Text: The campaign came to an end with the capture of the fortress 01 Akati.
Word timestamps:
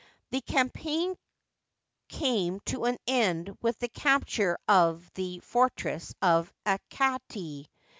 The 0.31 0.41
campaign 0.41 1.15
came 2.09 2.59
to 2.61 2.85
an 2.85 2.97
end 3.05 3.55
with 3.61 3.77
the 3.77 3.87
capture 3.87 4.57
of 4.67 5.07
the 5.13 5.37
fortress 5.41 6.15
01 6.23 6.49
Akati. 6.65 7.67